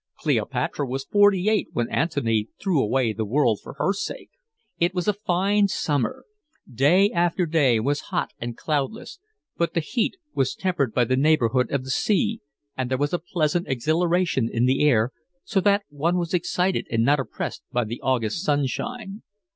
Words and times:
Cleopatra 0.19 0.83
was 0.87 1.03
forty 1.05 1.47
eight 1.47 1.67
when 1.73 1.87
Antony 1.91 2.47
threw 2.59 2.81
away 2.81 3.13
the 3.13 3.23
world 3.23 3.59
for 3.61 3.73
her 3.73 3.93
sake. 3.93 4.31
It 4.79 4.95
was 4.95 5.07
a 5.07 5.13
fine 5.13 5.67
summer. 5.67 6.25
Day 6.67 7.11
after 7.11 7.45
day 7.45 7.79
was 7.79 7.99
hot 8.09 8.31
and 8.39 8.57
cloudless; 8.57 9.19
but 9.57 9.75
the 9.75 9.79
heat 9.79 10.17
was 10.33 10.55
tempered 10.55 10.91
by 10.95 11.05
the 11.05 11.15
neighbourhood 11.17 11.69
of 11.69 11.83
the 11.83 11.91
sea, 11.91 12.41
and 12.75 12.89
there 12.89 12.97
was 12.97 13.13
a 13.13 13.19
pleasant 13.19 13.67
exhilaration 13.67 14.49
in 14.51 14.65
the 14.65 14.81
air, 14.83 15.11
so 15.43 15.61
that 15.61 15.83
one 15.89 16.17
was 16.17 16.33
excited 16.33 16.87
and 16.89 17.05
not 17.05 17.19
oppressed 17.19 17.61
by 17.71 17.83
the 17.83 18.01
August 18.01 18.41
sunshine. 18.43 19.21